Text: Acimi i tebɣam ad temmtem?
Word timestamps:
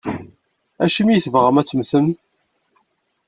Acimi 0.83 1.11
i 1.15 1.23
tebɣam 1.23 1.59
ad 1.61 1.65
temmtem? 1.67 2.07